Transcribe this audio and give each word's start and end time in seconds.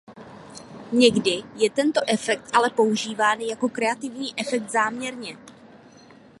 Někdy 0.91 1.43
je 1.55 1.69
tento 1.69 2.01
efekt 2.07 2.43
ale 2.53 2.69
používán 2.69 3.39
jako 3.41 3.69
kreativní 3.69 4.39
efekt 4.39 4.69
záměrně. 4.69 5.37